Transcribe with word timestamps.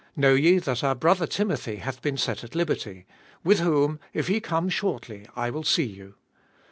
23. 0.15 0.21
Know 0.23 0.33
ye 0.33 0.57
that 0.57 0.83
our 0.83 0.95
brother 0.95 1.27
Timothy 1.27 1.75
hath 1.75 2.01
been 2.01 2.17
set 2.17 2.43
at 2.43 2.55
liberty; 2.55 3.05
with 3.43 3.59
whom, 3.59 3.99
if 4.13 4.29
he 4.29 4.39
come 4.41 4.67
shortly, 4.67 5.27
I 5.35 5.51
will 5.51 5.63
see 5.63 5.85
you. 5.85 6.15